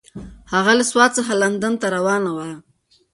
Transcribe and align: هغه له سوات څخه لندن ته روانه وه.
هغه 0.53 0.71
له 0.79 0.83
سوات 0.91 1.11
څخه 1.17 1.33
لندن 1.43 1.73
ته 1.81 1.87
روانه 1.95 2.31
وه. 2.37 2.49